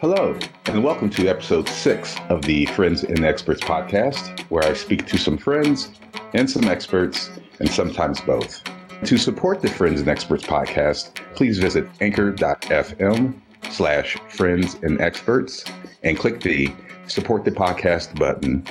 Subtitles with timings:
[0.00, 5.06] Hello, and welcome to episode six of the Friends and Experts podcast, where I speak
[5.06, 5.92] to some friends
[6.34, 8.62] and some experts, and sometimes both.
[9.04, 15.64] To support the Friends and Experts podcast, please visit anchor.fm slash friends and experts
[16.02, 16.70] and click the
[17.06, 18.62] support the podcast button.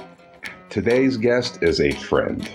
[0.70, 2.48] Today's guest is a friend.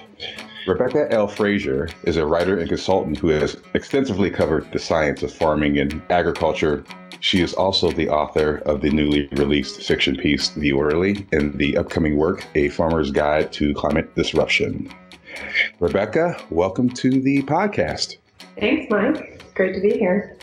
[0.66, 1.28] Rebecca L.
[1.28, 6.00] Frazier is a writer and consultant who has extensively covered the science of farming and
[6.08, 6.84] agriculture.
[7.20, 11.76] She is also the author of the newly released fiction piece, The Orderly, and the
[11.76, 14.90] upcoming work, A Farmer's Guide to Climate Disruption.
[15.80, 18.16] Rebecca, welcome to the podcast.
[18.58, 19.42] Thanks, Mike.
[19.54, 20.34] Great to be here.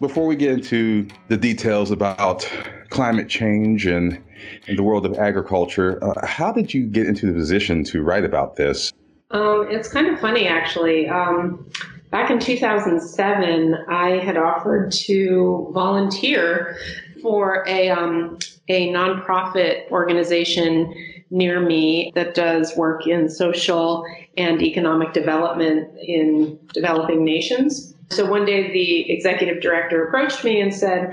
[0.00, 2.50] Before we get into the details about
[2.88, 4.20] climate change and,
[4.66, 8.24] and the world of agriculture, uh, how did you get into the position to write
[8.24, 8.92] about this?
[9.30, 11.08] Um, it's kind of funny, actually.
[11.08, 11.70] Um,
[12.10, 16.76] back in 2007, I had offered to volunteer
[17.22, 20.94] for a um, a nonprofit organization
[21.30, 24.04] near me that does work in social
[24.36, 27.94] and economic development in developing nations.
[28.10, 31.12] So one day, the executive director approached me and said,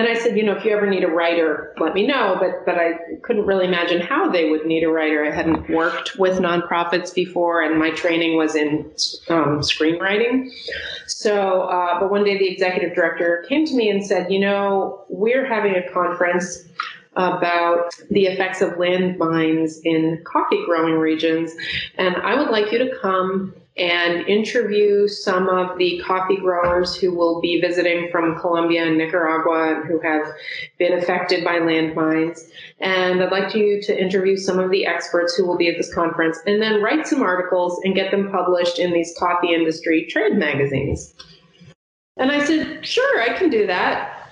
[0.00, 2.34] and I said, you know, if you ever need a writer, let me know.
[2.40, 5.22] But but I couldn't really imagine how they would need a writer.
[5.24, 8.90] I hadn't worked with nonprofits before, and my training was in
[9.28, 10.50] um, screenwriting.
[11.06, 15.04] So, uh, but one day the executive director came to me and said, you know,
[15.10, 16.64] we're having a conference
[17.14, 21.52] about the effects of landmines in coffee growing regions,
[21.98, 27.14] and I would like you to come and interview some of the coffee growers who
[27.14, 30.26] will be visiting from Colombia and Nicaragua and who have
[30.78, 32.40] been affected by landmines.
[32.78, 35.92] And I'd like you to interview some of the experts who will be at this
[35.94, 40.36] conference and then write some articles and get them published in these coffee industry trade
[40.36, 41.14] magazines.
[42.18, 44.30] And I said, sure, I can do that.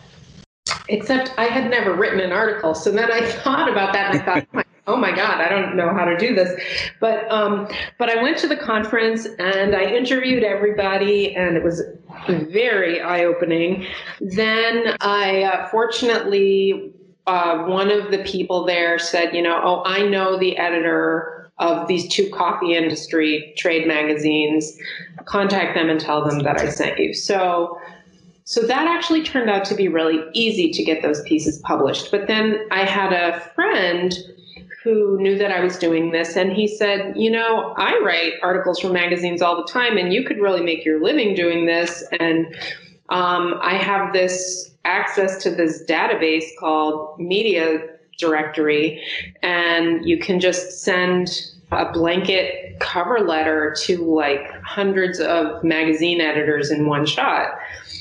[0.91, 2.75] Except I had never written an article.
[2.75, 5.77] So then I thought about that and I thought, oh oh my god i don't
[5.77, 6.61] know how to do this.
[7.01, 7.69] But um,
[7.99, 11.83] but i went to the conference and i interviewed everybody and it was
[12.29, 13.87] very eye-opening.
[14.21, 16.93] Then i uh, fortunately
[17.27, 21.89] uh, one of the people there said you know oh i know the editor of
[21.89, 24.79] these two coffee industry trade magazines.
[25.25, 27.13] Contact them and tell them that i sent you.
[27.13, 27.79] So
[28.45, 32.11] so that actually turned out to be really easy to get those pieces published.
[32.11, 34.15] But then I had a friend
[34.89, 38.81] who knew that I was doing this, and he said, You know, I write articles
[38.81, 42.03] for magazines all the time, and you could really make your living doing this.
[42.19, 42.47] And
[43.11, 47.81] um, I have this access to this database called Media
[48.19, 49.03] Directory,
[49.43, 51.29] and you can just send
[51.70, 57.49] a blanket cover letter to like hundreds of magazine editors in one shot.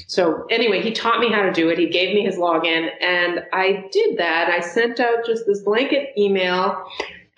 [0.07, 1.77] So anyway, he taught me how to do it.
[1.77, 4.49] He gave me his login and I did that.
[4.49, 6.85] I sent out just this blanket email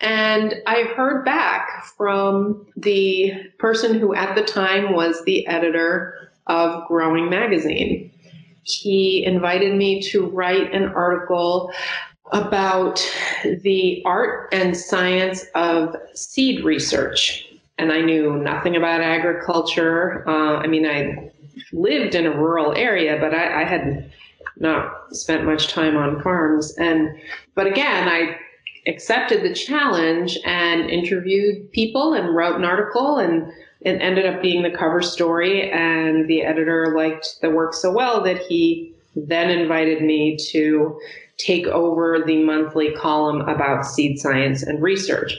[0.02, 6.88] and I heard back from the person who at the time was the editor of
[6.88, 8.12] Growing Magazine.
[8.64, 11.72] He invited me to write an article
[12.32, 13.04] about
[13.64, 17.48] the art and science of seed research.
[17.80, 20.24] And I knew nothing about agriculture.
[20.28, 21.32] Uh, I mean, I
[21.72, 24.12] lived in a rural area, but I, I had
[24.58, 26.76] not spent much time on farms.
[26.78, 27.18] And
[27.56, 28.38] but again, I
[28.88, 34.64] accepted the challenge and interviewed people and wrote an article and it ended up being
[34.64, 40.02] the cover story and the editor liked the work so well that he then invited
[40.02, 41.00] me to
[41.38, 45.38] take over the monthly column about seed science and research.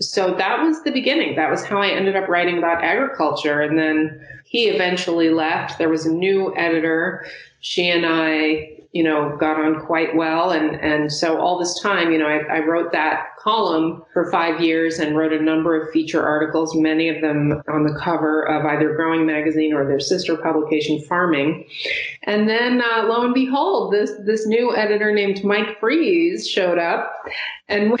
[0.00, 1.36] So that was the beginning.
[1.36, 3.60] That was how I ended up writing about agriculture.
[3.60, 5.78] And then he eventually left.
[5.78, 7.26] There was a new editor.
[7.60, 10.50] She and I you know, got on quite well.
[10.50, 14.60] And, and so all this time, you know, I, I wrote that column for five
[14.60, 18.64] years and wrote a number of feature articles, many of them on the cover of
[18.66, 21.66] either Growing Magazine or their sister publication, Farming.
[22.24, 27.12] And then uh, lo and behold, this, this new editor named Mike Freeze showed up
[27.68, 28.00] and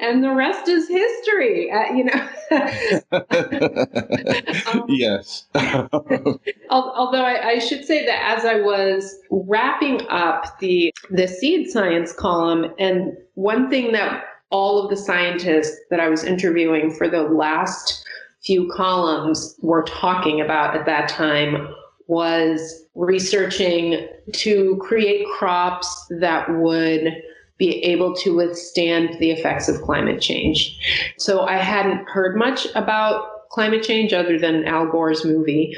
[0.00, 1.70] and the rest is history.
[1.70, 2.28] Uh, you know.
[4.72, 5.46] um, yes.
[6.70, 12.12] although I, I, should say that as I was wrapping up the the seed science
[12.12, 17.22] column, and one thing that all of the scientists that I was interviewing for the
[17.22, 18.04] last
[18.42, 21.72] few columns were talking about at that time
[22.08, 27.14] was researching to create crops that would
[27.58, 30.76] be able to withstand the effects of climate change.
[31.16, 35.76] So I hadn't heard much about climate change other than Al Gore's movie.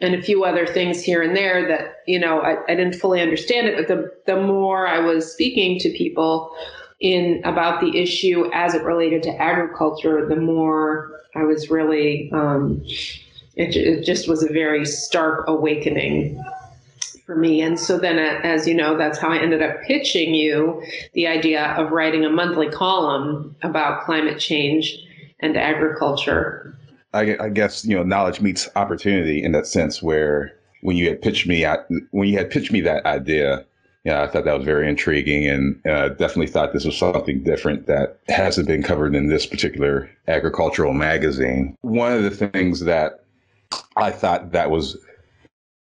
[0.00, 3.20] and a few other things here and there that you know I, I didn't fully
[3.20, 3.76] understand it.
[3.76, 6.54] But the the more I was speaking to people
[7.00, 12.84] in about the issue as it related to agriculture, the more I was really um,
[13.56, 16.42] it, it just was a very stark awakening
[17.26, 17.60] for me.
[17.62, 20.82] And so then, uh, as you know, that's how I ended up pitching you
[21.12, 24.98] the idea of writing a monthly column about climate change
[25.40, 26.76] and agriculture.
[27.12, 30.02] I, I guess you know knowledge meets opportunity in that sense.
[30.02, 30.52] Where
[30.82, 31.66] when you had pitched me,
[32.12, 33.64] when you had pitched me that idea,
[34.04, 37.86] yeah, I thought that was very intriguing, and uh, definitely thought this was something different
[37.86, 41.76] that hasn't been covered in this particular agricultural magazine.
[41.82, 43.24] One of the things that
[43.96, 44.96] I thought that was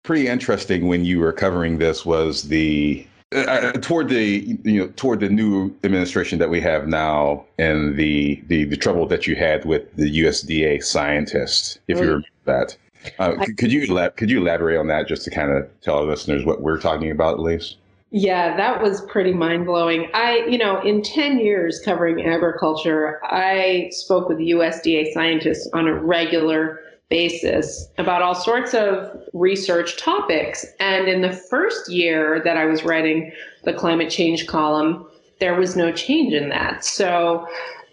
[0.05, 3.05] pretty interesting when you were covering this was the
[3.35, 7.97] uh, uh, toward the you know toward the new administration that we have now and
[7.97, 12.07] the the, the trouble that you had with the USDA scientists, if you mm.
[12.07, 12.77] remember that.
[13.19, 13.87] Uh, could you
[14.17, 17.11] could you elaborate on that just to kind of tell our listeners what we're talking
[17.11, 17.79] about at least?
[18.11, 20.09] Yeah, that was pretty mind blowing.
[20.15, 25.95] I, you know, in 10 years covering agriculture, I spoke with USDA scientists on a
[25.95, 30.65] regular basis about all sorts of research topics.
[30.79, 33.33] And in the first year that I was writing
[33.65, 35.07] the climate change column,
[35.41, 36.85] there was no change in that.
[36.85, 37.47] So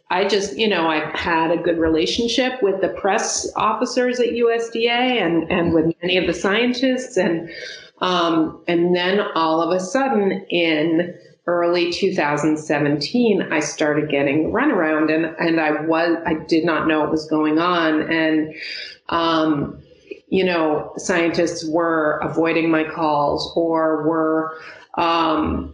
[0.09, 4.89] I just, you know, I had a good relationship with the press officers at USDA
[4.89, 7.17] and, and with many of the scientists.
[7.17, 7.49] And,
[8.03, 11.15] um, and then all of a sudden in
[11.47, 17.11] early 2017, I started getting runaround and, and I was, I did not know what
[17.11, 18.01] was going on.
[18.11, 18.55] And,
[19.07, 19.81] um,
[20.27, 24.57] you know, scientists were avoiding my calls or were
[24.95, 25.73] um,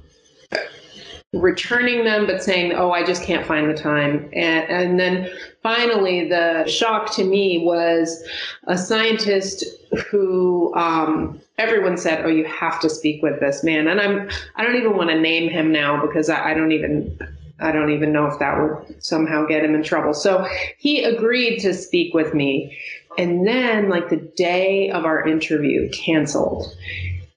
[1.33, 4.29] returning them, but saying, oh, I just can't find the time.
[4.33, 5.31] And, and then
[5.63, 8.23] finally, the shock to me was
[8.65, 9.63] a scientist
[10.09, 13.87] who um, everyone said, oh, you have to speak with this man.
[13.87, 17.17] And I'm, I don't even want to name him now because I, I don't even
[17.61, 20.13] I don't even know if that would somehow get him in trouble.
[20.13, 20.47] So
[20.77, 22.77] he agreed to speak with me.
[23.17, 26.73] And then, like the day of our interview, canceled.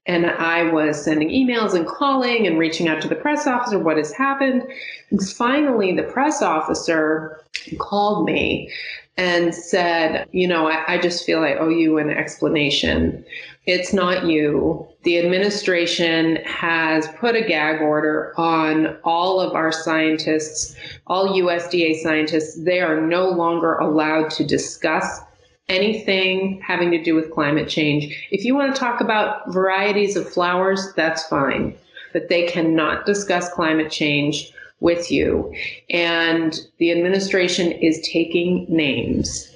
[0.05, 3.97] And I was sending emails and calling and reaching out to the press officer, what
[3.97, 4.63] has happened?
[5.11, 7.41] And finally, the press officer
[7.79, 8.69] called me
[9.15, 13.23] and said, You know, I, I just feel I owe you an explanation.
[13.65, 14.85] It's not you.
[15.03, 20.75] The administration has put a gag order on all of our scientists,
[21.07, 22.61] all USDA scientists.
[22.61, 25.21] They are no longer allowed to discuss
[25.69, 28.27] anything having to do with climate change.
[28.31, 31.75] If you want to talk about varieties of flowers, that's fine,
[32.11, 35.53] but they cannot discuss climate change with you.
[35.89, 39.49] And the administration is taking names.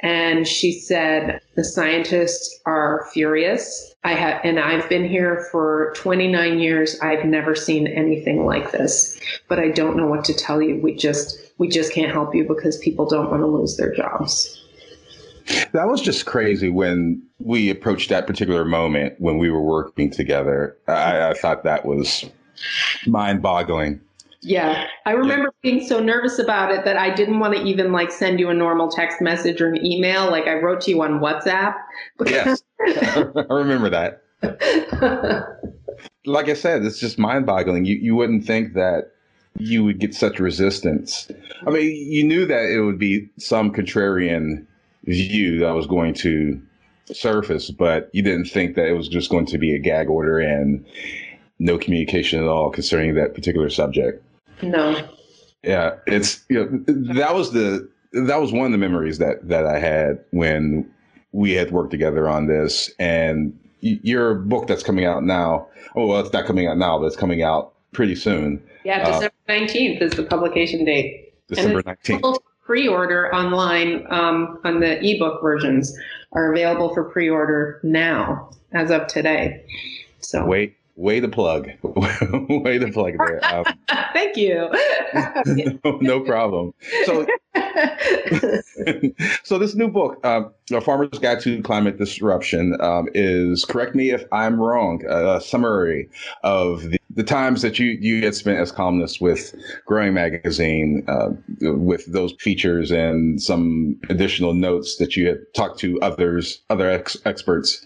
[0.00, 3.94] And she said, the scientists are furious.
[4.04, 7.00] I have, and I've been here for 29 years.
[7.00, 9.18] I've never seen anything like this,
[9.48, 10.80] but I don't know what to tell you.
[10.80, 14.55] We just, we just can't help you because people don't want to lose their jobs.
[15.72, 20.76] That was just crazy when we approached that particular moment when we were working together.
[20.88, 22.24] I, I thought that was
[23.06, 24.00] mind boggling.
[24.40, 24.86] Yeah.
[25.04, 25.70] I remember yeah.
[25.70, 28.54] being so nervous about it that I didn't want to even like send you a
[28.54, 30.30] normal text message or an email.
[30.30, 31.74] Like I wrote to you on WhatsApp.
[32.26, 32.62] yes.
[32.80, 34.22] I remember that.
[36.26, 37.84] like I said, it's just mind boggling.
[37.84, 39.12] You, you wouldn't think that
[39.58, 41.30] you would get such resistance.
[41.66, 44.66] I mean, you knew that it would be some contrarian
[45.06, 46.60] view that was going to
[47.12, 50.38] surface, but you didn't think that it was just going to be a gag order
[50.38, 50.84] and
[51.58, 54.22] no communication at all concerning that particular subject.
[54.62, 55.08] No.
[55.62, 59.66] Yeah, it's you know that was the that was one of the memories that that
[59.66, 60.88] I had when
[61.32, 65.68] we had worked together on this and your book that's coming out now.
[65.94, 68.62] Oh, well, it's not coming out now, but it's coming out pretty soon.
[68.84, 71.34] Yeah, uh, December nineteenth uh, is the publication date.
[71.48, 72.22] December nineteenth
[72.66, 75.96] pre-order online um, on the ebook versions
[76.32, 79.64] are available for pre-order now as of today.
[80.20, 83.40] So wait, way to plug, way to plug there.
[83.44, 83.64] Um,
[84.12, 84.68] Thank you.
[85.84, 86.74] no, no, problem.
[87.04, 87.26] So,
[89.44, 94.10] so this new book, um, "A Farmer's Guide to Climate Disruption," um, is correct me
[94.10, 95.04] if I'm wrong.
[95.06, 96.08] A summary
[96.42, 99.54] of the the times that you you had spent as columnist with
[99.86, 101.30] Growing Magazine, uh,
[101.60, 107.16] with those features and some additional notes that you had talked to others, other ex-
[107.24, 107.84] experts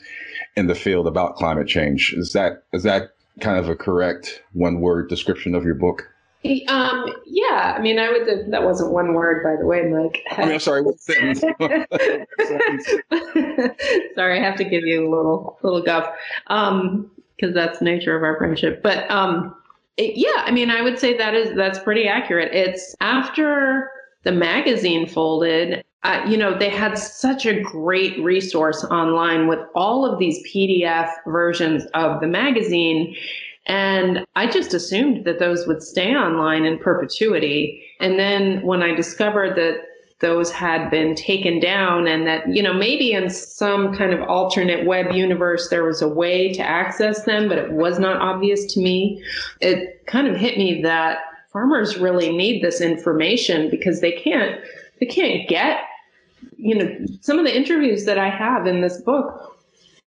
[0.57, 2.13] in the field about climate change.
[2.13, 6.09] Is that is that kind of a correct one word description of your book?
[6.69, 8.51] Um, yeah, I mean, I would.
[8.51, 10.23] That wasn't one word, by the way, Mike.
[10.31, 10.81] I mean, I'm sorry.
[10.81, 11.41] What sentence?
[14.15, 16.09] sorry, I have to give you a little little guff,
[16.47, 17.11] um,
[17.41, 18.83] because that's the nature of our friendship.
[18.83, 19.55] But um,
[19.97, 22.53] it, yeah, I mean, I would say that is that's pretty accurate.
[22.53, 23.91] It's after
[24.25, 25.85] the magazine folded.
[26.03, 31.11] Uh, you know, they had such a great resource online with all of these PDF
[31.27, 33.15] versions of the magazine
[33.67, 37.85] and I just assumed that those would stay online in perpetuity.
[38.01, 39.83] And then when I discovered that
[40.21, 44.87] those had been taken down and that, you know, maybe in some kind of alternate
[44.87, 48.81] web universe there was a way to access them, but it was not obvious to
[48.81, 49.23] me,
[49.61, 51.19] it kind of hit me that
[51.53, 54.61] farmers really need this information because they can't
[55.01, 55.81] they can't get
[56.57, 59.59] you know some of the interviews that I have in this book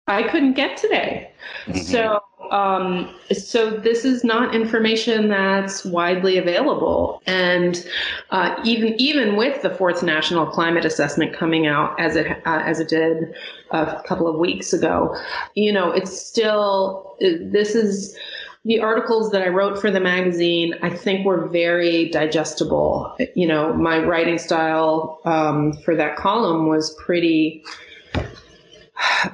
[0.09, 1.31] I couldn't get today.
[1.67, 1.79] Mm-hmm.
[1.81, 2.19] So
[2.51, 7.85] um, so this is not information that's widely available, and
[8.31, 12.79] uh, even even with the fourth national climate assessment coming out as it uh, as
[12.79, 13.33] it did
[13.71, 15.15] a couple of weeks ago,
[15.55, 18.17] you know, it's still this is
[18.65, 23.15] the articles that I wrote for the magazine, I think were very digestible.
[23.35, 27.63] You know, my writing style um, for that column was pretty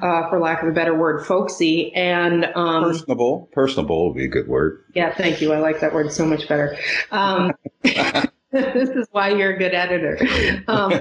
[0.02, 3.48] uh, for lack of a better word, folksy and um, personable.
[3.52, 4.84] Personable would be a good word.
[4.94, 5.52] Yeah, thank you.
[5.52, 6.76] I like that word so much better.
[7.10, 10.18] Um, this is why you're a good editor.
[10.68, 11.00] Um,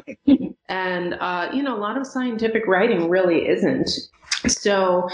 [0.69, 3.89] and, uh, you know, a lot of scientific writing really isn't.
[4.47, 5.09] So,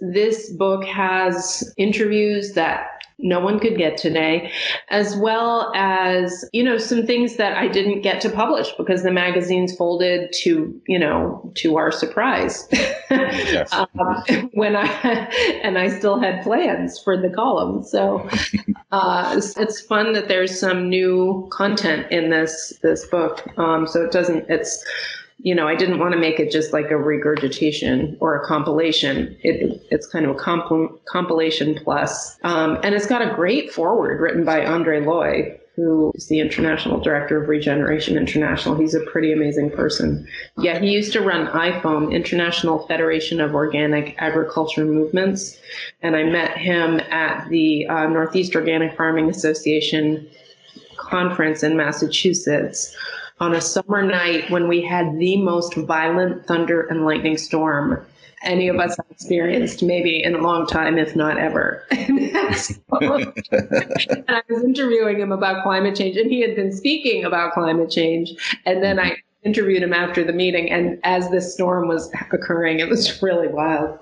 [0.00, 4.52] this book has interviews that no one could get today,
[4.90, 9.10] as well as, you know, some things that I didn't get to publish because the
[9.10, 12.68] magazine's folded to, you know, to our surprise.
[13.10, 13.72] Yes.
[13.72, 13.90] um,
[14.52, 14.86] when I,
[15.64, 17.82] and I still had plans for the column.
[17.82, 18.28] So
[18.92, 23.46] uh, it's, it's, fun that there's some new content in this, this book.
[23.58, 24.84] Um, so it doesn't, it's,
[25.42, 29.36] you know, I didn't want to make it just like a regurgitation or a compilation.
[29.42, 32.36] It, it's kind of a comp- compilation plus.
[32.42, 37.00] Um, and it's got a great foreword written by Andre Leu, who is the international
[37.00, 38.76] director of Regeneration International.
[38.76, 40.28] He's a pretty amazing person.
[40.58, 45.58] Yeah, he used to run IFOAM, International Federation of Organic Agriculture Movements.
[46.02, 50.28] And I met him at the uh, Northeast Organic Farming Association
[50.98, 52.94] conference in Massachusetts
[53.40, 58.04] on a summer night when we had the most violent thunder and lightning storm
[58.42, 61.84] any of us have experienced maybe in a long time, if not ever.
[61.90, 62.00] and
[64.28, 68.32] I was interviewing him about climate change, and he had been speaking about climate change.
[68.64, 72.88] And then I interviewed him after the meeting, and as this storm was occurring, it
[72.88, 73.98] was really wild.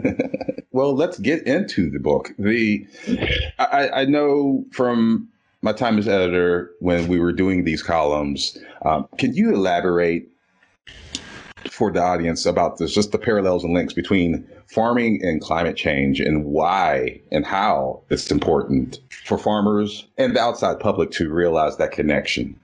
[0.72, 2.32] well, let's get into the book.
[2.38, 2.86] The
[3.58, 5.28] I, I know from
[5.62, 8.56] my time as editor when we were doing these columns.
[8.84, 10.28] Um, can you elaborate
[11.70, 16.20] for the audience about this, just the parallels and links between farming and climate change
[16.20, 21.90] and why and how it's important for farmers and the outside public to realize that
[21.90, 22.58] connection?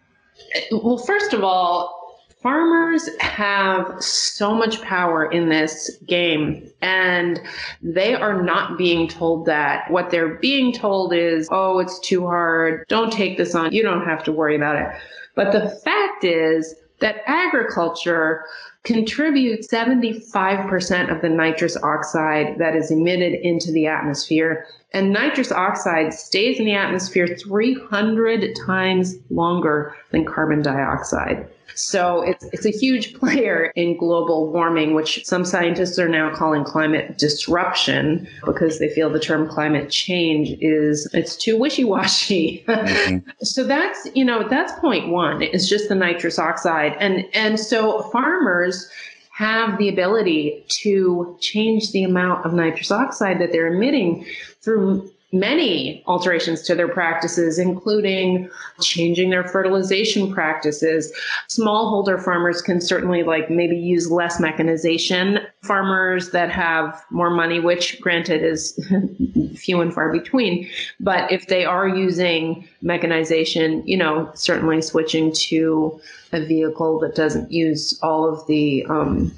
[0.70, 2.03] Well, first of all,
[2.44, 7.40] farmers have so much power in this game and
[7.82, 12.84] they are not being told that what they're being told is oh it's too hard
[12.88, 14.86] don't take this on you don't have to worry about it
[15.34, 18.44] but the fact is that agriculture
[18.82, 24.66] contributes 75% of the nitrous oxide that is emitted into the atmosphere.
[24.92, 31.48] And nitrous oxide stays in the atmosphere 300 times longer than carbon dioxide.
[31.75, 36.64] So it's, it's a huge player in global warming, which some scientists are now calling
[36.64, 42.64] climate disruption because they feel the term climate change is, it's too wishy-washy.
[42.66, 43.28] Mm-hmm.
[43.42, 46.97] so that's, you know, that's point one is just the nitrous oxide.
[47.00, 48.88] And, and so farmers,
[49.35, 54.25] have the ability to change the amount of nitrous oxide that they're emitting
[54.62, 58.48] through many alterations to their practices, including
[58.80, 61.12] changing their fertilization practices.
[61.48, 65.40] Smallholder farmers can certainly like maybe use less mechanization.
[65.62, 68.78] Farmers that have more money, which granted is
[69.56, 70.68] few and far between,
[71.00, 76.00] but if they are using mechanization, you know, certainly switching to
[76.32, 79.32] a vehicle that doesn't use all of the um,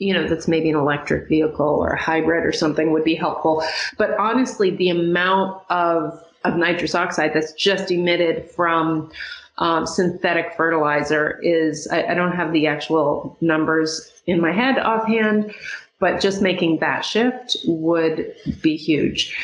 [0.00, 3.62] you know, that's maybe an electric vehicle or a hybrid or something would be helpful.
[3.98, 9.12] But honestly, the amount of, of nitrous oxide that's just emitted from
[9.58, 15.54] um, synthetic fertilizer is, I, I don't have the actual numbers in my head offhand,
[15.98, 19.36] but just making that shift would be huge.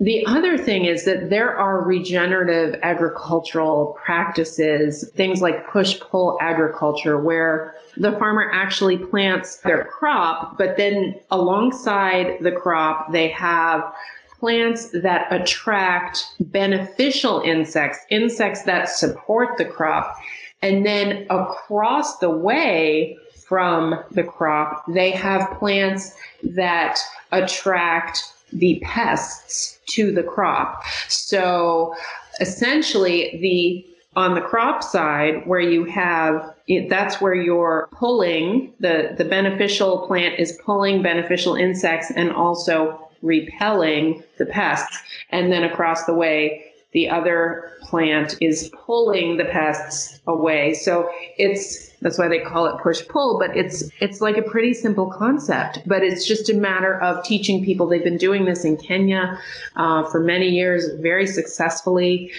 [0.00, 7.18] The other thing is that there are regenerative agricultural practices, things like push pull agriculture,
[7.18, 13.92] where the farmer actually plants their crop, but then alongside the crop, they have
[14.38, 20.16] plants that attract beneficial insects, insects that support the crop.
[20.62, 26.98] And then across the way from the crop, they have plants that
[27.32, 30.82] attract the pests to the crop.
[31.08, 31.94] So
[32.40, 33.84] essentially the
[34.16, 36.54] on the crop side where you have
[36.88, 44.22] that's where you're pulling the the beneficial plant is pulling beneficial insects and also repelling
[44.38, 44.98] the pests
[45.30, 51.87] and then across the way the other plant is pulling the pests away so it's
[52.00, 55.80] that's why they call it push pull, but it's it's like a pretty simple concept.
[55.86, 57.86] But it's just a matter of teaching people.
[57.86, 59.38] They've been doing this in Kenya
[59.76, 62.30] uh, for many years, very successfully.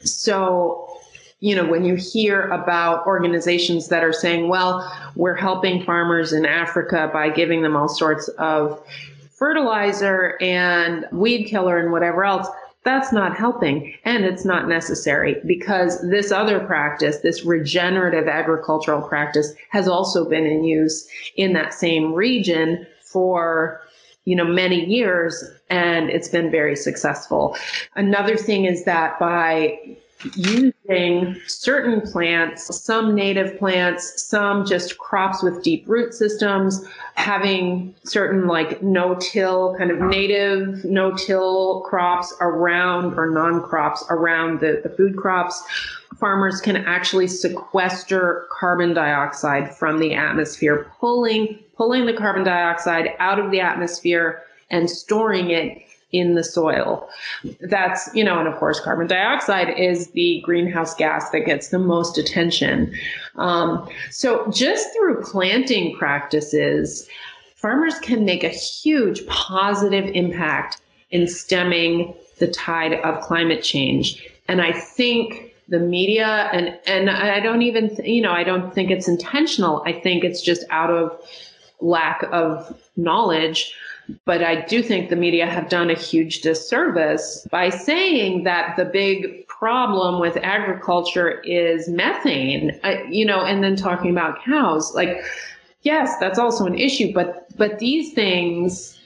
[0.00, 0.90] So
[1.40, 6.46] you know, when you hear about organizations that are saying, well, we're helping farmers in
[6.46, 8.82] Africa by giving them all sorts of
[9.30, 12.48] fertilizer and weed killer and whatever else,
[12.84, 19.54] that's not helping and it's not necessary because this other practice, this regenerative agricultural practice
[19.70, 23.80] has also been in use in that same region for
[24.26, 27.56] you know many years and it's been very successful.
[27.96, 29.78] Another thing is that by
[30.34, 38.46] using certain plants, some native plants, some just crops with deep root systems, having certain
[38.46, 45.62] like no-till kind of native no-till crops around or non-crops around the, the food crops.
[46.18, 53.38] Farmers can actually sequester carbon dioxide from the atmosphere, pulling pulling the carbon dioxide out
[53.38, 55.83] of the atmosphere and storing it
[56.14, 57.08] in the soil.
[57.60, 61.78] That's, you know, and of course, carbon dioxide is the greenhouse gas that gets the
[61.78, 62.94] most attention.
[63.34, 67.08] Um, so just through planting practices,
[67.56, 70.80] farmers can make a huge positive impact
[71.10, 74.24] in stemming the tide of climate change.
[74.46, 78.90] And I think the media and and I don't even you know I don't think
[78.90, 79.82] it's intentional.
[79.86, 81.18] I think it's just out of
[81.80, 83.74] lack of knowledge
[84.24, 88.84] but I do think the media have done a huge disservice by saying that the
[88.84, 94.94] big problem with agriculture is methane, you know, and then talking about cows.
[94.94, 95.24] Like,
[95.82, 98.98] yes, that's also an issue, but but these things,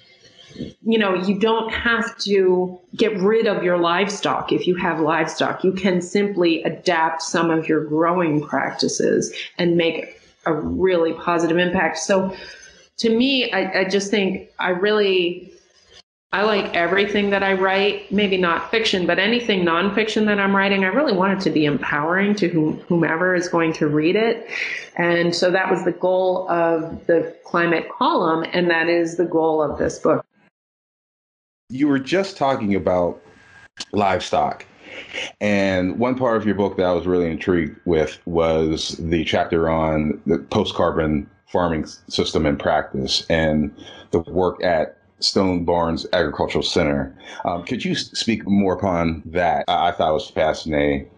[0.82, 5.62] you know, you don't have to get rid of your livestock if you have livestock.
[5.62, 11.98] You can simply adapt some of your growing practices and make a really positive impact.
[11.98, 12.34] So
[12.98, 15.52] to me, I, I just think I really
[16.30, 20.84] I like everything that I write, maybe not fiction, but anything nonfiction that I'm writing,
[20.84, 24.46] I really want it to be empowering to whom, whomever is going to read it.
[24.96, 29.62] And so that was the goal of the climate column, and that is the goal
[29.62, 30.22] of this book.
[31.70, 33.22] You were just talking about
[33.92, 34.66] livestock.
[35.40, 39.70] And one part of your book that I was really intrigued with was the chapter
[39.70, 43.74] on the post carbon farming system in practice and
[44.11, 47.16] the work at Stone Barns Agricultural Center.
[47.44, 49.64] Um, could you speak more upon that?
[49.68, 51.11] I, I thought it was fascinating.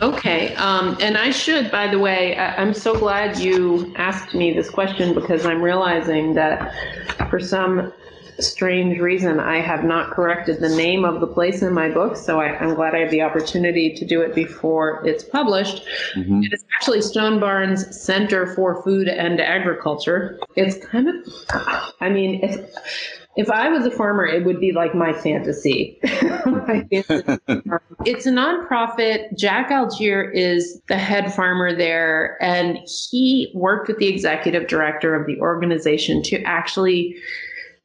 [0.00, 0.54] Okay.
[0.56, 4.70] Um, and I should, by the way, I, am so glad you asked me this
[4.70, 6.72] question because I'm realizing that
[7.30, 7.92] for some
[8.40, 12.16] strange reason, I have not corrected the name of the place in my book.
[12.16, 15.84] So I, am glad I have the opportunity to do it before it's published.
[16.14, 16.42] Mm-hmm.
[16.44, 20.38] It is actually Stone Barns Center for Food and Agriculture.
[20.56, 22.76] It's kind of, I mean, it's.
[23.36, 25.96] If I was a farmer, it would be like my fantasy.
[26.02, 29.38] it's a nonprofit.
[29.38, 35.28] Jack Algiere is the head farmer there, and he worked with the executive director of
[35.28, 37.14] the organization to actually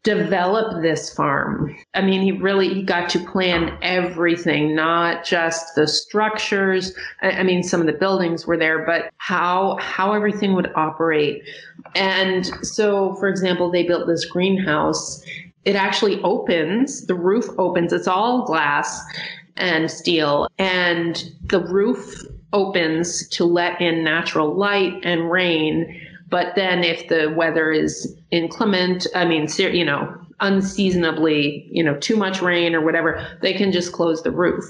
[0.03, 1.73] develop this farm.
[1.93, 6.93] I mean, he really he got to plan everything, not just the structures.
[7.21, 11.43] I, mean, some of the buildings were there, but how how everything would operate.
[11.95, 15.23] And so, for example, they built this greenhouse.
[15.63, 19.01] It actually opens, the roof opens, it's all glass
[19.55, 26.01] and steel, and the roof opens to let in natural light and rain
[26.33, 32.15] but then if the weather is inclement, I mean, you know, unseasonably, you know, too
[32.15, 34.65] much rain or whatever, they can just close the roof.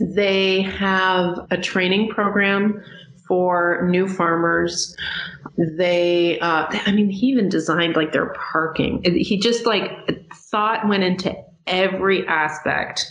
[0.00, 2.82] They have a training program
[3.28, 4.96] for new farmers.
[5.58, 9.02] They, uh, I mean, he even designed like their parking.
[9.04, 9.90] He just like
[10.32, 11.36] thought went into
[11.66, 13.04] every aspect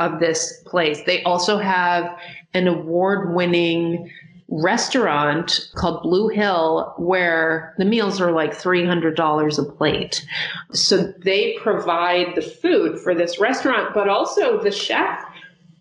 [0.00, 1.00] of this place.
[1.06, 2.12] They also have
[2.54, 4.10] an award winning
[4.48, 10.26] restaurant called Blue Hill where the meals are like $300 a plate.
[10.72, 15.24] So they provide the food for this restaurant, but also the chef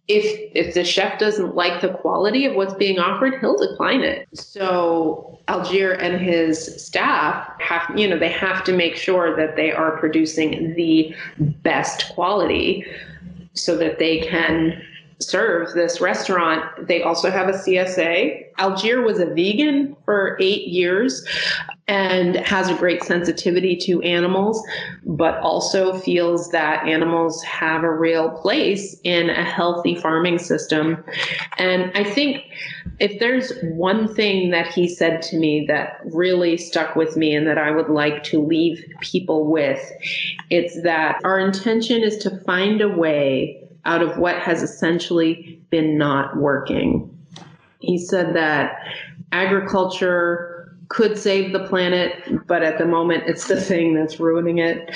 [0.07, 4.27] if if the chef doesn't like the quality of what's being offered, he'll decline it.
[4.33, 9.71] So Algiere and his staff have, you know, they have to make sure that they
[9.71, 12.85] are producing the best quality
[13.53, 14.81] so that they can
[15.19, 16.87] serve this restaurant.
[16.87, 18.53] They also have a CSA.
[18.57, 21.25] Algiere was a vegan for eight years
[21.87, 24.61] and has a great sensitivity to animals,
[25.05, 31.03] but also feels that animals have a real place in a healthy farming system.
[31.57, 32.43] And I think
[32.99, 37.45] if there's one thing that he said to me that really stuck with me and
[37.47, 39.81] that I would like to leave people with,
[40.49, 45.97] it's that our intention is to find a way out of what has essentially been
[45.97, 47.09] not working.
[47.79, 48.79] He said that
[49.31, 50.55] agriculture
[50.89, 54.95] could save the planet, but at the moment it's the thing that's ruining it,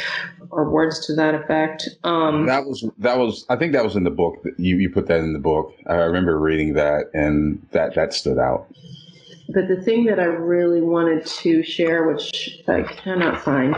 [0.51, 1.89] or words to that effect.
[2.03, 4.43] Um, that was that was I think that was in the book.
[4.57, 5.73] You you put that in the book.
[5.87, 8.67] I remember reading that, and that that stood out.
[9.51, 13.75] But the thing that I really wanted to share, which I cannot find,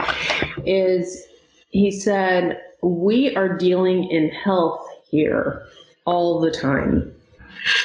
[0.65, 1.25] is
[1.69, 5.63] he said we are dealing in health here
[6.05, 7.13] all the time.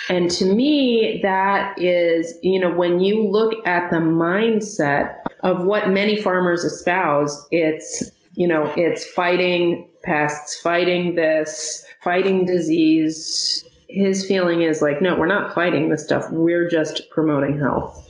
[0.09, 5.91] And to me, that is, you know, when you look at the mindset of what
[5.91, 13.65] many farmers espouse, it's, you know, it's fighting pests, fighting this, fighting disease.
[13.89, 16.31] His feeling is like, no, we're not fighting this stuff.
[16.31, 18.06] We're just promoting health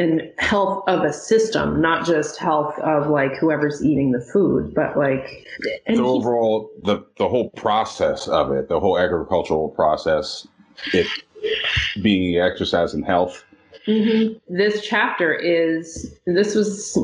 [0.00, 4.96] and health of a system, not just health of like whoever's eating the food, but
[4.96, 5.46] like
[5.86, 10.48] the overall the the whole process of it, the whole agricultural process,
[10.94, 11.06] it
[12.02, 13.44] being exercise and health.
[13.86, 14.56] Mm-hmm.
[14.56, 16.96] This chapter is this was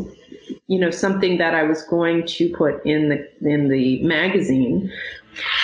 [0.67, 4.91] you know something that I was going to put in the in the magazine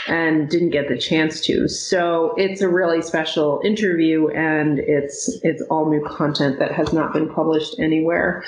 [0.08, 1.68] and didn't get the chance to.
[1.68, 7.12] So it's a really special interview and it's it's all new content that has not
[7.12, 8.44] been published anywhere.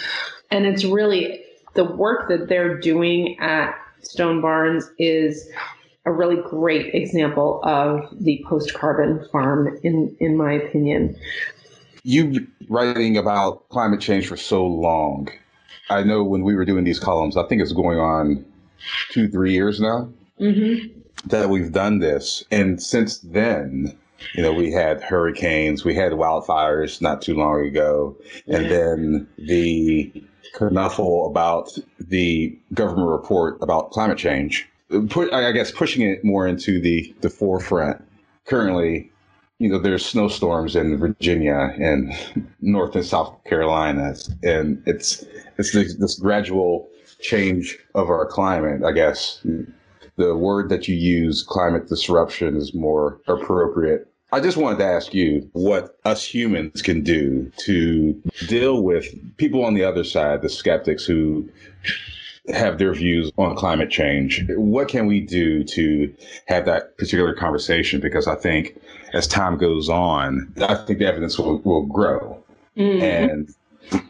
[0.50, 5.48] And it's really the work that they're doing at Stone Barns is
[6.06, 11.16] a really great example of the post carbon farm in in my opinion.
[12.02, 15.28] You've been writing about climate change for so long.
[15.88, 18.44] I know when we were doing these columns, I think it's going on
[19.10, 20.10] two, three years now.
[20.38, 22.44] Mm-hmm that we've done this.
[22.50, 23.96] And since then,
[24.34, 30.24] you know, we had hurricanes, we had wildfires not too long ago, and then the
[30.54, 34.68] kerfuffle about the government report about climate change.
[35.08, 38.02] Put, I guess, pushing it more into the, the forefront.
[38.46, 39.10] Currently,
[39.58, 42.12] you know, there's snowstorms in Virginia and
[42.60, 45.24] North and South Carolina, and it's
[45.58, 46.88] it's this, this gradual
[47.20, 48.82] change of our climate.
[48.84, 49.44] I guess
[50.16, 54.08] the word that you use, climate disruption, is more appropriate.
[54.32, 59.64] I just wanted to ask you what us humans can do to deal with people
[59.64, 61.48] on the other side, the skeptics who
[62.48, 64.44] have their views on climate change.
[64.56, 66.14] What can we do to
[66.46, 68.00] have that particular conversation?
[68.00, 68.76] Because I think
[69.14, 72.42] as time goes on, I think the evidence will, will grow.
[72.76, 73.02] Mm-hmm.
[73.02, 73.54] And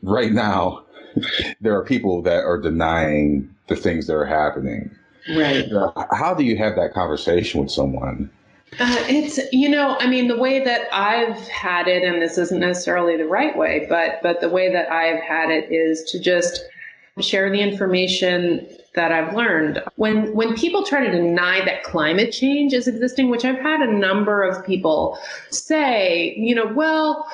[0.03, 0.85] right now,
[1.61, 4.91] there are people that are denying the things that are happening.
[5.29, 5.71] Right.
[5.71, 8.31] Uh, how do you have that conversation with someone?
[8.81, 12.59] Uh, it's you know I mean the way that I've had it and this isn't
[12.59, 16.61] necessarily the right way but but the way that I've had it is to just
[17.21, 22.73] share the information that I've learned when when people try to deny that climate change
[22.73, 25.19] is existing which I've had a number of people
[25.51, 27.29] say you know well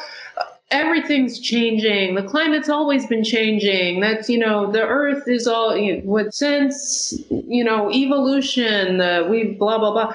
[0.70, 2.14] everything's changing.
[2.14, 4.00] The climate's always been changing.
[4.00, 9.26] That's, you know, the earth is all, you know, with since, you know, evolution, the,
[9.28, 10.14] we blah, blah, blah.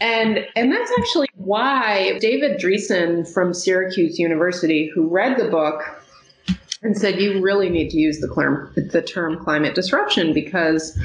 [0.00, 5.82] And, and that's actually why David Dreesen from Syracuse University, who read the book
[6.82, 10.98] and said, you really need to use the term, the term climate disruption because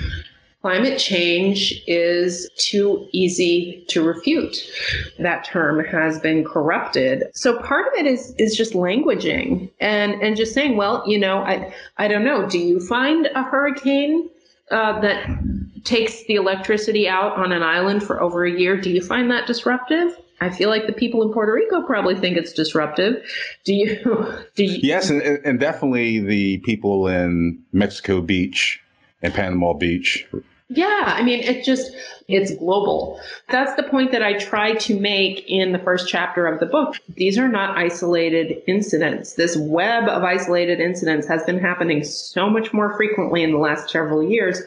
[0.61, 4.61] Climate change is too easy to refute.
[5.17, 7.23] That term has been corrupted.
[7.33, 11.39] So part of it is is just languaging and and just saying, well, you know,
[11.39, 12.47] I I don't know.
[12.47, 14.29] Do you find a hurricane
[14.69, 15.27] uh, that
[15.83, 18.79] takes the electricity out on an island for over a year?
[18.79, 20.15] Do you find that disruptive?
[20.41, 23.23] I feel like the people in Puerto Rico probably think it's disruptive.
[23.63, 23.95] Do you?
[24.55, 24.79] Do you?
[24.83, 28.79] Yes, and, and definitely the people in Mexico Beach
[29.23, 30.27] and Panama Beach
[30.73, 31.91] Yeah, I mean, it just,
[32.29, 33.19] it's global.
[33.49, 36.95] That's the point that I try to make in the first chapter of the book.
[37.15, 39.33] These are not isolated incidents.
[39.33, 43.89] This web of isolated incidents has been happening so much more frequently in the last
[43.89, 44.61] several years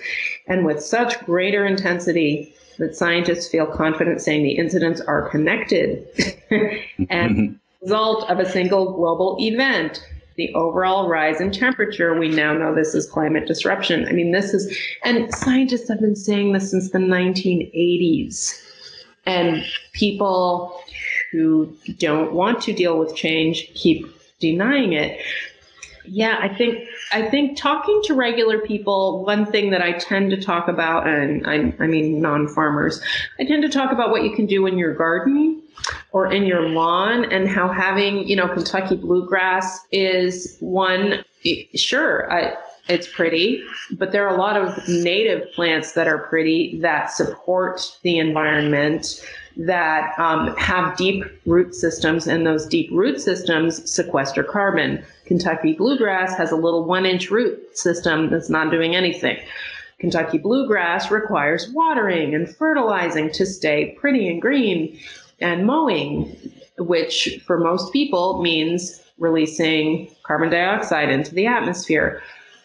[0.47, 6.07] and with such greater intensity that scientists feel confident saying the incidents are connected
[7.09, 12.19] and result of a single global event the overall rise in temperature.
[12.19, 14.07] We now know this is climate disruption.
[14.09, 18.61] I mean, this is, and scientists have been saying this since the 1980s.
[19.27, 20.81] And people
[21.33, 24.07] who don't want to deal with change keep
[24.39, 25.21] denying it.
[26.07, 30.41] Yeah, I think I think talking to regular people, one thing that I tend to
[30.41, 33.01] talk about, and I, I mean non-farmers,
[33.41, 35.63] I tend to talk about what you can do in your garden
[36.15, 41.25] or in your lawn and how having, you know, Kentucky bluegrass is one,
[41.75, 42.55] sure, I,
[42.89, 47.99] it's pretty, but there are a lot of native plants that are pretty that support
[48.03, 55.05] the environment that um, have deep root systems, and those deep root systems sequester carbon.
[55.25, 59.37] Kentucky bluegrass has a little one inch root system that's not doing anything.
[59.99, 64.97] Kentucky bluegrass requires watering and fertilizing to stay pretty and green
[65.41, 66.37] and mowing,
[66.79, 72.23] which for most people means releasing carbon dioxide into the atmosphere.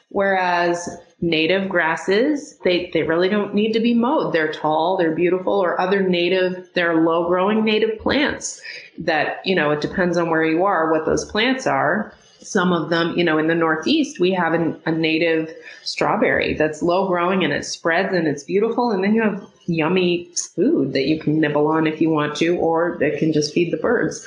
[0.09, 0.89] Whereas
[1.21, 4.33] native grasses, they, they really don't need to be mowed.
[4.33, 8.61] They're tall, they're beautiful, or other native, they're low growing native plants
[8.97, 12.89] that, you know, it depends on where you are, what those plants are some of
[12.89, 17.43] them, you know, in the Northeast, we have an, a native strawberry that's low growing
[17.43, 18.91] and it spreads and it's beautiful.
[18.91, 22.57] And then you have yummy food that you can nibble on if you want to,
[22.57, 24.25] or that can just feed the birds.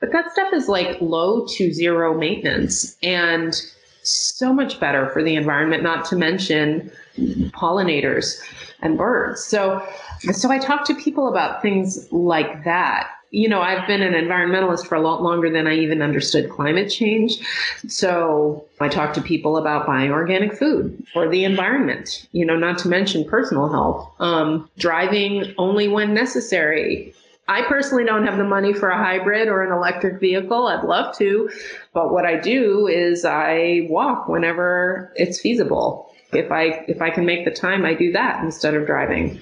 [0.00, 3.54] But that stuff is like low to zero maintenance and
[4.02, 8.40] so much better for the environment, not to mention pollinators
[8.80, 9.44] and birds.
[9.44, 9.86] So,
[10.32, 14.86] so I talk to people about things like that you know, I've been an environmentalist
[14.86, 17.38] for a lot longer than I even understood climate change.
[17.88, 22.78] So I talk to people about buying organic food for the environment, you know, not
[22.80, 27.14] to mention personal health, um, driving only when necessary.
[27.48, 30.66] I personally don't have the money for a hybrid or an electric vehicle.
[30.66, 31.50] I'd love to,
[31.94, 36.12] but what I do is I walk whenever it's feasible.
[36.34, 39.40] If I if I can make the time, I do that instead of driving.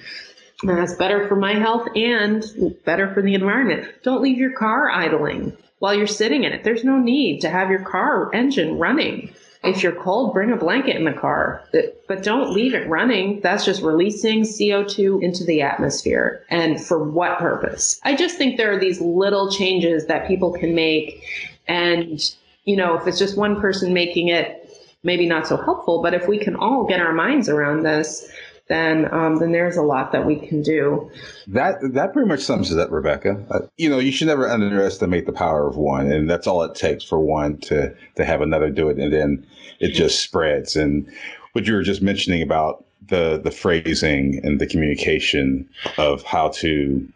[0.63, 2.43] That's better for my health and
[2.85, 3.87] better for the environment.
[4.03, 6.63] Don't leave your car idling while you're sitting in it.
[6.63, 9.33] There's no need to have your car engine running.
[9.63, 11.63] If you're cold, bring a blanket in the car,
[12.07, 13.41] but don't leave it running.
[13.41, 16.43] That's just releasing CO2 into the atmosphere.
[16.49, 17.99] And for what purpose?
[18.03, 21.23] I just think there are these little changes that people can make.
[21.67, 22.19] And,
[22.65, 24.57] you know, if it's just one person making it,
[25.03, 28.31] maybe not so helpful, but if we can all get our minds around this,
[28.71, 31.11] then um, then there's a lot that we can do.
[31.47, 33.43] That that pretty much sums it up, Rebecca.
[33.49, 36.75] Uh, you know, you should never underestimate the power of one, and that's all it
[36.75, 39.45] takes for one to to have another do it, and then
[39.79, 40.75] it just spreads.
[40.75, 41.05] And
[41.51, 47.07] what you were just mentioning about the the phrasing and the communication of how to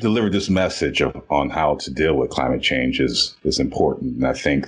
[0.00, 4.16] deliver this message of, on how to deal with climate change is is important.
[4.16, 4.66] And I think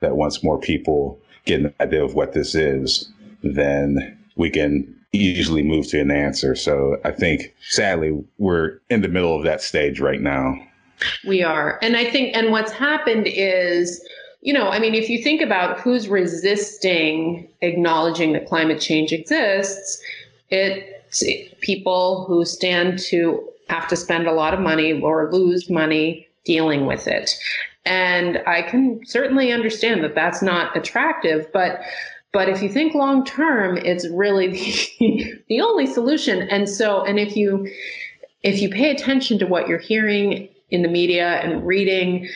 [0.00, 3.08] that once more people get an idea of what this is,
[3.42, 6.54] then we can easily move to an answer.
[6.54, 10.54] So I think sadly we're in the middle of that stage right now.
[11.26, 11.78] We are.
[11.80, 14.04] And I think and what's happened is
[14.40, 20.00] you know, I mean, if you think about who's resisting acknowledging that climate change exists,
[20.50, 21.24] it's
[21.60, 26.86] people who stand to have to spend a lot of money or lose money dealing
[26.86, 27.34] with it.
[27.84, 31.80] And I can certainly understand that that's not attractive, but
[32.32, 34.48] but if you think long term, it's really
[34.98, 36.42] the, the only solution.
[36.42, 37.68] And so, and if you
[38.42, 42.28] if you pay attention to what you're hearing in the media and reading,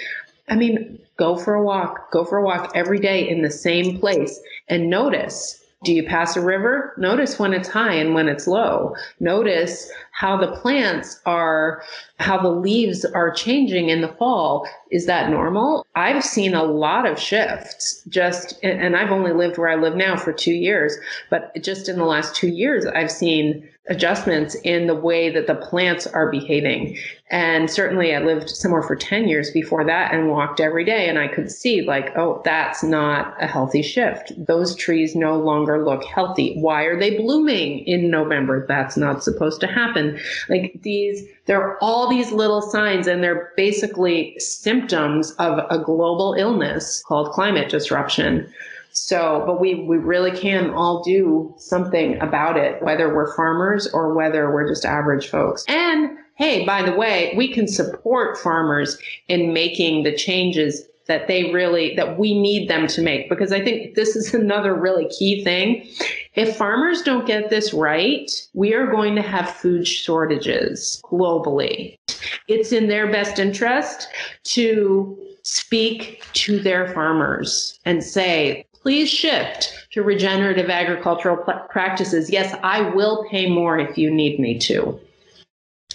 [0.49, 3.99] I mean, go for a walk, go for a walk every day in the same
[3.99, 6.95] place and notice do you pass a river?
[6.97, 8.95] Notice when it's high and when it's low.
[9.19, 11.83] Notice how the plants are,
[12.19, 14.69] how the leaves are changing in the fall.
[14.91, 15.85] Is that normal?
[15.97, 20.17] I've seen a lot of shifts just, and I've only lived where I live now
[20.17, 20.97] for two years,
[21.31, 25.57] but just in the last two years, I've seen adjustments in the way that the
[25.57, 26.97] plants are behaving.
[27.31, 31.09] And certainly I lived somewhere for 10 years before that and walked every day.
[31.09, 34.33] And I could see, like, oh, that's not a healthy shift.
[34.37, 36.57] Those trees no longer look healthy.
[36.61, 38.67] Why are they blooming in November?
[38.69, 40.02] That's not supposed to happen.
[40.49, 46.35] Like these, there are all these little signs, and they're basically symptoms of a global
[46.35, 48.53] illness called climate disruption.
[48.95, 54.15] So, but we, we really can all do something about it, whether we're farmers or
[54.15, 55.65] whether we're just average folks.
[55.67, 61.53] And hey, by the way, we can support farmers in making the changes that they
[61.53, 63.29] really that we need them to make.
[63.29, 65.87] Because i think this is another really key thing.
[66.35, 71.99] If farmers don't get this right we are going to have food shortages globally.
[72.49, 74.09] It's in their best interest
[74.57, 81.37] to speak to their farmers and say please shift to regenerative agricultural
[81.69, 82.31] practices.
[82.31, 84.99] Yes i will pay more if you need me to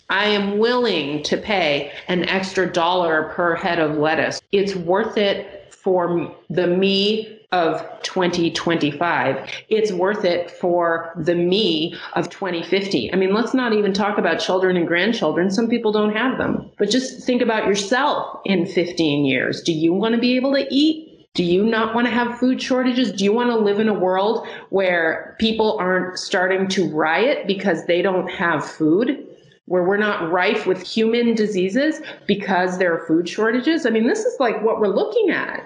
[0.10, 4.42] I am willing to pay an extra dollar per head of lettuce.
[4.52, 9.50] It's worth it for the me of 2025.
[9.70, 13.14] It's worth it for the me of 2050.
[13.14, 15.50] I mean, let's not even talk about children and grandchildren.
[15.50, 16.72] Some people don't have them.
[16.78, 19.62] But just think about yourself in 15 years.
[19.62, 21.08] Do you want to be able to eat?
[21.34, 23.12] Do you not want to have food shortages?
[23.12, 27.86] Do you want to live in a world where people aren't starting to riot because
[27.86, 29.27] they don't have food?
[29.68, 33.86] Where we're not rife with human diseases because there are food shortages.
[33.86, 35.62] I mean, this is like what we're looking at.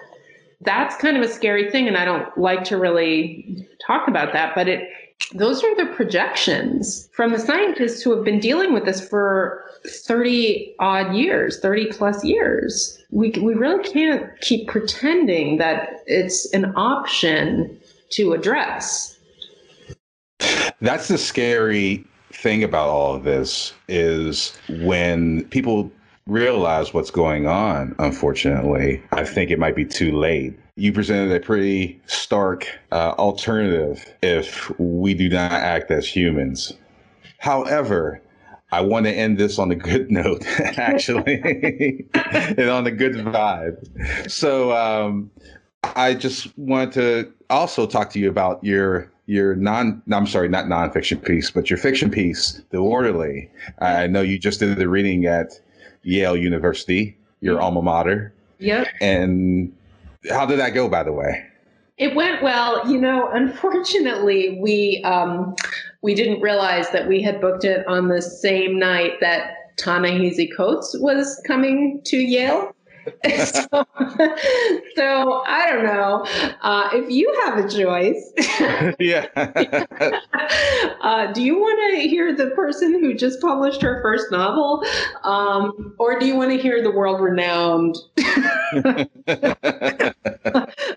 [0.60, 4.54] That's kind of a scary thing, and I don't like to really talk about that,
[4.54, 4.90] but it
[5.36, 10.76] those are the projections from the scientists who have been dealing with this for 30
[10.80, 12.98] odd years, 30 plus years.
[13.12, 17.80] We, we really can't keep pretending that it's an option
[18.12, 19.18] to address.
[20.82, 25.92] That's the scary thing about all of this is when people
[26.28, 30.58] realize what's going on, unfortunately, I think it might be too late.
[30.76, 36.74] You presented a pretty stark uh, alternative if we do not act as humans.
[37.40, 38.22] However,
[38.72, 40.46] I want to end this on a good note,
[40.78, 44.32] actually, and on a good vibe.
[44.32, 45.30] So, um,
[45.96, 50.66] I just want to also talk to you about your your non I'm sorry, not
[50.66, 53.50] nonfiction piece, but your fiction piece, The Orderly.
[53.80, 55.60] I know you just did the reading at
[56.04, 57.64] Yale University, your mm-hmm.
[57.64, 58.34] alma mater.
[58.60, 58.88] Yep.
[59.02, 59.74] And
[60.30, 61.46] how did that go, by the way?
[61.98, 62.90] It went well.
[62.90, 65.56] You know, unfortunately, we um,
[66.02, 70.96] we didn't realize that we had booked it on the same night that Ta-Nehisi Coates
[71.00, 72.76] was coming to Yale.
[73.26, 73.68] so,
[74.96, 76.26] so, I don't know
[76.62, 78.32] uh, if you have a choice.
[79.00, 79.28] yeah.
[81.02, 84.84] uh, do you want to hear the person who just published her first novel,
[85.24, 87.98] um, or do you want to hear the world-renowned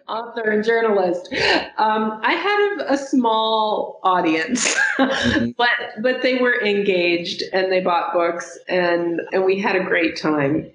[0.08, 1.32] author and journalist?
[1.78, 5.50] Um, I had a, a small audience, mm-hmm.
[5.56, 5.68] but
[6.02, 10.70] but they were engaged and they bought books and and we had a great time.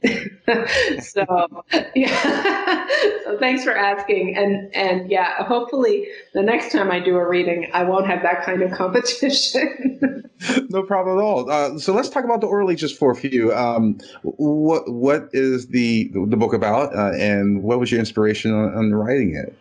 [1.01, 1.25] so,
[1.95, 2.87] yeah.
[3.23, 4.35] so thanks for asking.
[4.35, 8.43] And and yeah, hopefully the next time I do a reading, I won't have that
[8.43, 10.29] kind of competition.
[10.69, 11.49] no problem at all.
[11.49, 13.53] Uh, so let's talk about the orderly just for a few.
[13.53, 18.73] Um, what what is the the book about, uh, and what was your inspiration on,
[18.73, 19.55] on writing it?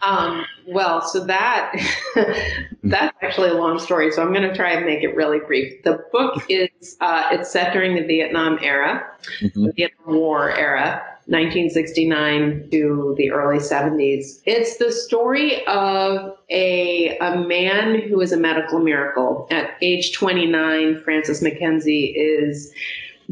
[0.00, 1.72] Um, well, so that
[2.84, 4.10] that's actually a long story.
[4.12, 5.82] So I'm going to try and make it really brief.
[5.82, 9.04] The book is uh, it's set during the Vietnam era,
[9.40, 9.64] mm-hmm.
[9.64, 14.40] the Vietnam War era, 1969 to the early 70s.
[14.46, 19.46] It's the story of a a man who is a medical miracle.
[19.50, 22.72] At age 29, Francis McKenzie is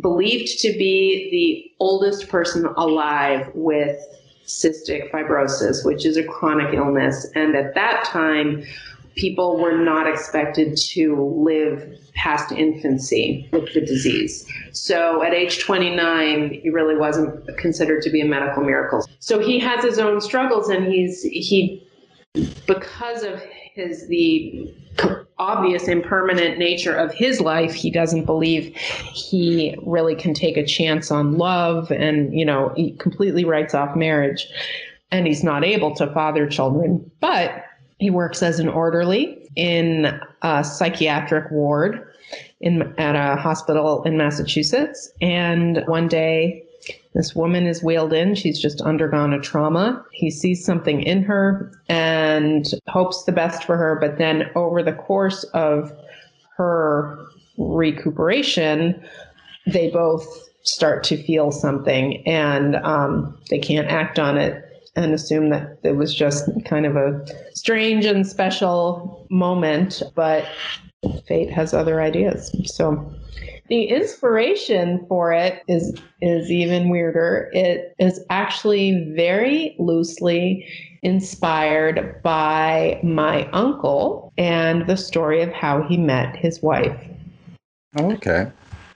[0.01, 3.99] believed to be the oldest person alive with
[4.47, 7.27] cystic fibrosis, which is a chronic illness.
[7.35, 8.65] And at that time,
[9.17, 14.47] people were not expected to live past infancy with the disease.
[14.73, 19.05] So at age 29, he really wasn't considered to be a medical miracle.
[19.19, 21.83] So he has his own struggles and he's he
[22.67, 23.43] because of
[23.75, 24.73] his the
[25.39, 31.11] obvious impermanent nature of his life, he doesn't believe he really can take a chance
[31.11, 34.47] on love and, you know, he completely writes off marriage
[35.11, 37.11] and he's not able to father children.
[37.21, 37.65] But
[37.99, 42.03] he works as an orderly in a psychiatric ward
[42.61, 45.11] in at a hospital in Massachusetts.
[45.21, 46.66] And one day
[47.17, 48.35] this woman is wheeled in.
[48.35, 50.05] She's just undergone a trauma.
[50.13, 53.97] He sees something in her and hopes the best for her.
[53.99, 55.91] But then, over the course of
[56.59, 57.19] her
[57.57, 59.03] recuperation,
[59.67, 60.27] they both
[60.63, 64.63] start to feel something and um, they can't act on it
[64.95, 70.03] and assume that it was just kind of a strange and special moment.
[70.15, 70.47] But
[71.27, 72.55] fate has other ideas.
[72.67, 73.11] So
[73.69, 77.51] the inspiration for it is is even weirder.
[77.53, 80.67] It is actually very loosely
[81.03, 87.01] inspired by my uncle and the story of how he met his wife.
[87.99, 88.51] Okay.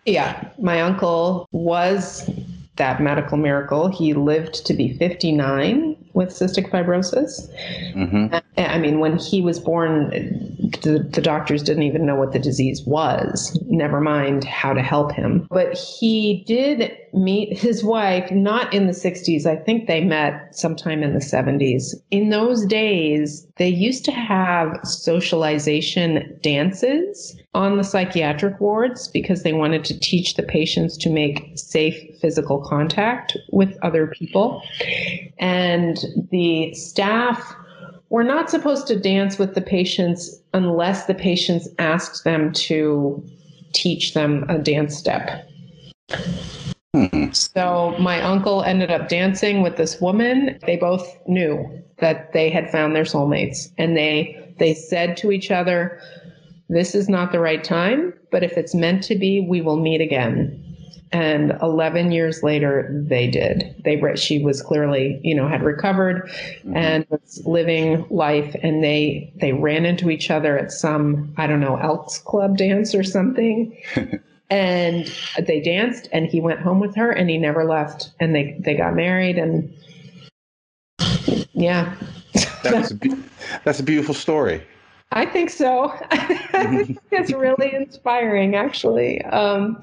[0.07, 2.29] Yeah, my uncle was
[2.77, 3.89] that medical miracle.
[3.89, 7.49] He lived to be 59 with cystic fibrosis.
[7.95, 8.35] Mm-hmm.
[8.59, 10.11] I mean, when he was born,
[10.83, 15.13] the, the, doctors didn't even know what the disease was, never mind how to help
[15.13, 15.47] him.
[15.51, 19.47] But he did meet his wife not in the 60s.
[19.47, 21.95] I think they met sometime in the 70s.
[22.11, 29.53] In those days, they used to have socialization dances on the psychiatric wards because they
[29.53, 34.63] wanted to teach the patients to make safe physical contact with other people.
[35.39, 35.99] And
[36.31, 37.55] the staff
[38.11, 43.25] were not supposed to dance with the patients unless the patients asked them to
[43.73, 45.49] teach them a dance step.
[46.95, 47.31] Hmm.
[47.33, 50.59] So my uncle ended up dancing with this woman.
[50.67, 55.51] They both knew that they had found their soulmates and they they said to each
[55.51, 56.01] other,
[56.69, 60.01] this is not the right time, but if it's meant to be, we will meet
[60.01, 60.67] again.
[61.13, 63.75] And 11 years later, they did.
[63.85, 66.77] They she was clearly, you know, had recovered mm-hmm.
[66.77, 68.55] and was living life.
[68.63, 72.95] And they they ran into each other at some I don't know Elks Club dance
[72.95, 73.77] or something.
[74.51, 78.11] and they danced, and he went home with her, and he never left.
[78.21, 79.73] And they they got married, and
[81.53, 81.95] yeah,
[82.63, 82.99] that's a
[83.65, 84.63] that's a beautiful story.
[85.13, 85.93] I think so.
[87.11, 89.23] it's really inspiring, actually.
[89.23, 89.83] Um,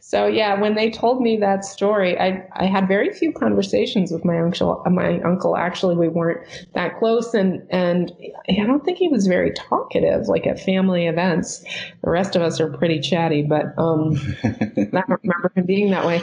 [0.00, 4.24] so yeah, when they told me that story, I I had very few conversations with
[4.24, 4.82] my uncle.
[4.90, 8.12] My uncle actually, we weren't that close, and and
[8.48, 10.28] I don't think he was very talkative.
[10.28, 11.64] Like at family events,
[12.04, 16.06] the rest of us are pretty chatty, but um, I don't remember him being that
[16.06, 16.22] way.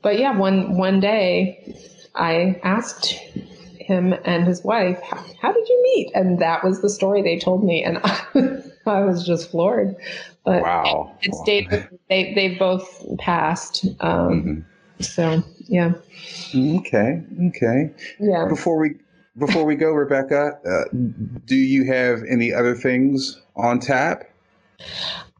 [0.00, 1.76] But yeah, one one day,
[2.14, 3.18] I asked
[3.88, 6.12] him and his wife, how, how, did you meet?
[6.14, 7.82] And that was the story they told me.
[7.82, 9.96] And I, I was just floored.
[10.44, 11.16] But wow.
[11.22, 13.86] It, it stayed they, they both passed.
[14.00, 15.02] Um, mm-hmm.
[15.02, 15.92] So, yeah.
[16.54, 17.22] Okay.
[17.48, 17.90] Okay.
[18.20, 18.46] Yeah.
[18.46, 18.96] Before we,
[19.38, 20.84] before we go, Rebecca, uh,
[21.46, 24.24] do you have any other things on tap?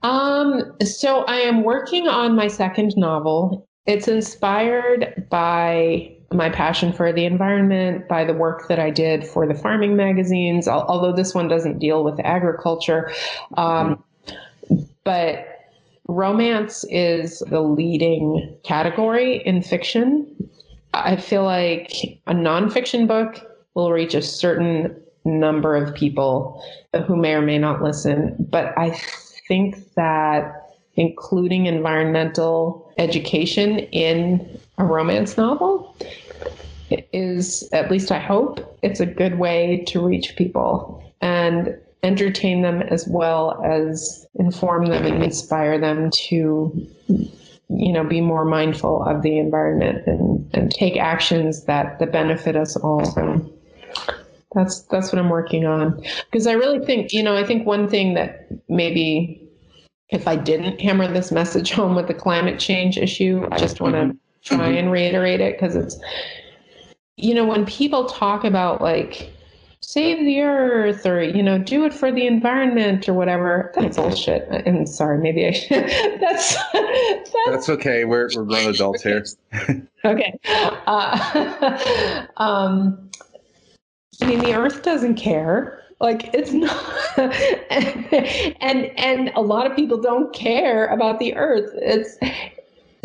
[0.03, 3.67] Um, so I am working on my second novel.
[3.85, 9.47] It's inspired by my passion for the environment by the work that I did for
[9.47, 13.13] the farming magazines, although this one doesn't deal with agriculture.
[13.57, 14.03] Um,
[15.05, 15.47] but
[16.07, 20.51] romance is the leading category in fiction.
[20.93, 21.93] I feel like
[22.27, 23.41] a nonfiction book
[23.75, 26.63] will reach a certain number of people
[27.07, 28.91] who may or may not listen, but I
[29.49, 35.97] think that including environmental education in a romance novel
[37.13, 42.83] is, at least I hope, it's a good way to reach people and entertain them
[42.83, 46.89] as well as inform them and inspire them to
[47.71, 52.57] you know be more mindful of the environment and, and take actions that that benefit
[52.57, 53.05] us all.
[53.05, 53.53] So
[54.55, 56.03] that's that's what i'm working on.
[56.31, 59.43] Because i really think you know i think one thing that maybe
[60.11, 63.95] if i didn't hammer this message home with the climate change issue i just want
[63.95, 64.57] to mm-hmm.
[64.57, 64.79] try mm-hmm.
[64.79, 65.99] and reiterate it because it's
[67.19, 69.33] you know when people talk about like
[69.81, 74.49] save the earth or you know do it for the environment or whatever that's bullshit
[74.67, 75.71] i'm sorry maybe i should
[76.21, 78.05] that's, that's that's okay.
[78.05, 79.25] We're, we're grown adults here.
[80.05, 80.39] Okay.
[80.87, 83.11] Uh, um
[84.23, 85.83] i mean the earth doesn't care.
[86.01, 88.07] Like it's not and,
[88.61, 91.71] and and a lot of people don't care about the earth.
[91.75, 92.17] It's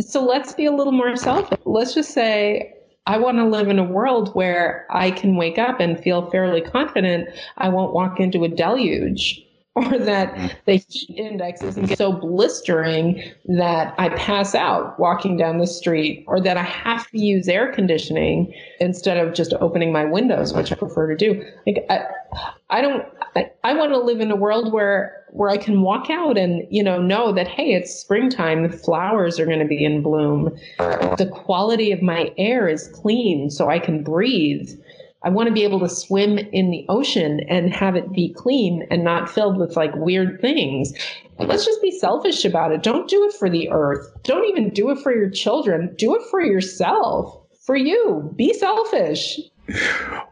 [0.07, 1.59] so let's be a little more selfish.
[1.65, 2.73] Let's just say,
[3.05, 6.61] I want to live in a world where I can wake up and feel fairly
[6.61, 9.43] confident I won't walk into a deluge
[9.75, 10.53] or that mm.
[10.65, 16.39] the heat index isn't so blistering that I pass out walking down the street or
[16.41, 20.75] that I have to use air conditioning instead of just opening my windows, which I
[20.75, 21.43] prefer to do.
[21.65, 22.05] Like I,
[22.69, 23.03] I don't
[23.35, 26.65] I, I want to live in a world where where I can walk out and
[26.69, 30.55] you know know that hey it's springtime the flowers are going to be in bloom
[30.77, 34.69] the quality of my air is clean so I can breathe
[35.23, 38.85] I want to be able to swim in the ocean and have it be clean
[38.91, 40.93] and not filled with like weird things.
[41.39, 42.83] let's just be selfish about it.
[42.83, 44.05] Don't do it for the earth.
[44.23, 45.95] Don't even do it for your children.
[45.97, 47.39] Do it for yourself.
[47.65, 48.33] For you.
[48.35, 49.39] Be selfish.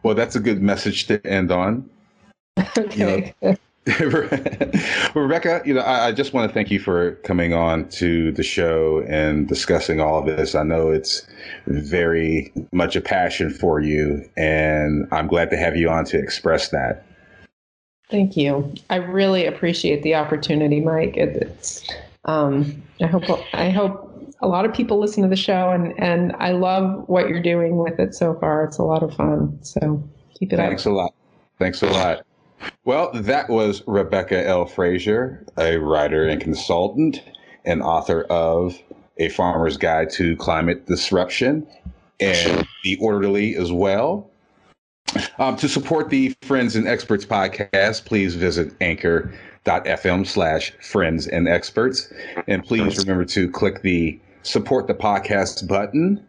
[0.02, 1.88] Well, that's a good message to end on.
[2.76, 3.34] okay.
[3.42, 3.56] You know,
[5.14, 8.44] Rebecca, you know, I, I, just want to thank you for coming on to the
[8.44, 10.54] show and discussing all of this.
[10.54, 11.26] I know it's
[11.66, 16.68] very much a passion for you, and I'm glad to have you on to express
[16.68, 17.04] that.
[18.08, 18.72] Thank you.
[18.88, 21.16] I really appreciate the opportunity, Mike.
[21.16, 21.84] It's,
[22.26, 26.36] um, I hope I hope a lot of people listen to the show, and and
[26.38, 28.62] I love what you're doing with it so far.
[28.62, 29.58] It's a lot of fun.
[29.62, 30.08] So
[30.38, 30.68] keep it Thanks up.
[30.68, 31.14] Thanks a lot.
[31.58, 32.26] Thanks a lot.
[32.84, 34.66] Well, that was Rebecca L.
[34.66, 37.22] Frazier, a writer and consultant
[37.64, 38.76] and author of
[39.18, 41.66] A Farmer's Guide to Climate Disruption
[42.20, 44.28] and The Orderly as well.
[45.38, 52.12] Um, to support the Friends and Experts podcast, please visit anchor.fm slash friends and experts.
[52.48, 56.24] And please remember to click the support the podcast button.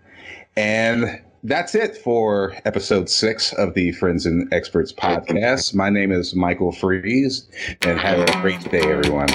[0.56, 5.76] And that's it for episode six of the Friends and Experts podcast.
[5.76, 7.46] My name is Michael Freeze,
[7.82, 9.28] and have a great day, everyone.